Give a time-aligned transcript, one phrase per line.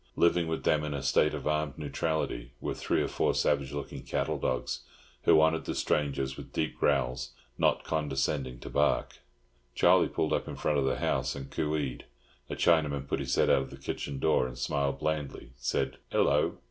[0.15, 4.01] Living with them, in a state of armed neutrality, were three or four savage looking
[4.01, 4.79] cattle dogs,
[5.25, 9.19] who honoured the strangers with deep growls, not condescending to bark.
[9.75, 12.05] Charlie pulled up in front of the house, and cooeed.
[12.49, 16.57] A Chinaman put his head out of the kitchen door, smiled blandly, said "'Ello!"